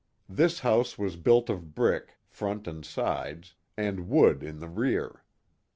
[0.27, 5.23] This house was built of brick, front and sides, and wood in the rear.